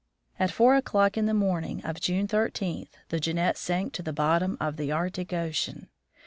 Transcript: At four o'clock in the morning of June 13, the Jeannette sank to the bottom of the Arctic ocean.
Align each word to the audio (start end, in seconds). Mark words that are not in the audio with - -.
At 0.39 0.49
four 0.49 0.75
o'clock 0.75 1.15
in 1.15 1.27
the 1.27 1.33
morning 1.35 1.85
of 1.85 2.01
June 2.01 2.27
13, 2.27 2.87
the 3.09 3.19
Jeannette 3.19 3.55
sank 3.59 3.93
to 3.93 4.01
the 4.01 4.11
bottom 4.11 4.57
of 4.59 4.77
the 4.77 4.91
Arctic 4.91 5.31
ocean. 5.31 5.89